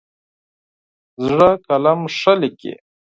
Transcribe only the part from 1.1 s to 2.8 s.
زړه قلم ښه لیکي.